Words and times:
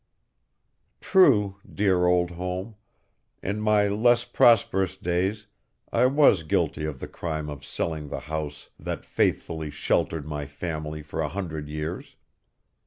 True, 0.99 1.57
dear 1.71 2.07
old 2.07 2.31
home; 2.31 2.73
in 3.43 3.61
my 3.61 3.87
less 3.87 4.25
prosperous 4.25 4.97
days 4.97 5.45
I 5.93 6.07
was 6.07 6.41
guilty 6.41 6.85
of 6.85 6.99
the 6.99 7.07
crime 7.07 7.51
of 7.51 7.63
selling 7.63 8.07
the 8.09 8.21
house 8.21 8.69
that 8.79 9.05
faithfully 9.05 9.69
sheltered 9.69 10.25
my 10.25 10.47
family 10.47 11.03
for 11.03 11.21
a 11.21 11.29
hundred 11.29 11.69
years. 11.69 12.15